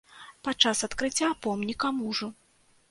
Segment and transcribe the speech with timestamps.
[0.47, 2.27] Падчас адкрыцця помніка мужу.